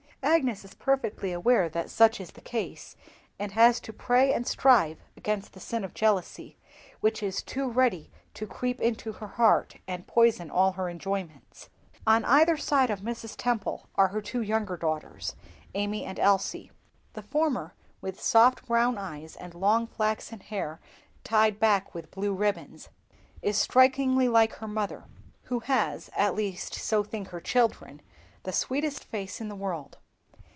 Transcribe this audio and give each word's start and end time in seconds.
Agnes 0.23 0.63
is 0.63 0.75
perfectly 0.75 1.31
aware 1.31 1.67
that 1.67 1.89
such 1.89 2.21
is 2.21 2.29
the 2.31 2.41
case, 2.41 2.95
and 3.39 3.53
has 3.53 3.79
to 3.79 3.91
pray 3.91 4.31
and 4.31 4.45
strive 4.45 4.99
against 5.17 5.53
the 5.53 5.59
sin 5.59 5.83
of 5.83 5.95
jealousy, 5.95 6.59
which 6.99 7.23
is 7.23 7.41
too 7.41 7.67
ready 7.67 8.11
to 8.35 8.45
creep 8.45 8.79
into 8.79 9.13
her 9.13 9.27
heart 9.27 9.77
and 9.87 10.05
poison 10.05 10.51
all 10.51 10.73
her 10.73 10.87
enjoyments. 10.87 11.69
On 12.05 12.23
either 12.25 12.55
side 12.55 12.91
of 12.91 12.99
Mrs. 13.01 13.35
Temple 13.35 13.89
are 13.95 14.09
her 14.09 14.21
two 14.21 14.43
younger 14.43 14.77
daughters, 14.77 15.35
Amy 15.73 16.05
and 16.05 16.19
Elsie. 16.19 16.71
The 17.13 17.23
former, 17.23 17.73
with 17.99 18.21
soft 18.21 18.67
brown 18.67 18.99
eyes 18.99 19.35
and 19.35 19.55
long 19.55 19.87
flaxen 19.87 20.41
hair 20.41 20.79
tied 21.23 21.57
with 21.93 22.11
blue 22.11 22.33
ribbons, 22.35 22.89
is 23.41 23.57
strikingly 23.57 24.29
like 24.29 24.53
her 24.53 24.67
mother, 24.67 25.05
who 25.45 25.61
has, 25.61 26.11
at 26.15 26.35
least 26.35 26.75
so 26.75 27.03
think 27.03 27.29
her 27.29 27.41
children, 27.41 28.03
the 28.43 28.53
sweetest 28.53 29.03
face 29.03 29.41
in 29.41 29.49
the 29.49 29.55
world. 29.55 29.97